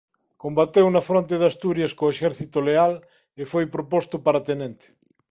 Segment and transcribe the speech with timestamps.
[0.43, 2.93] Combateu na fronte de Asturias co exército leal
[3.41, 4.85] e foi proposto para tenente.